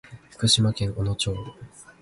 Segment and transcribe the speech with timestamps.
[0.31, 1.35] 福島県小野町